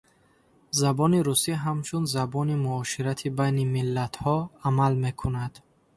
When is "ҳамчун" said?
1.63-2.03